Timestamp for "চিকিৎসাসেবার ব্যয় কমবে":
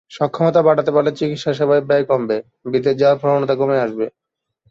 1.19-2.37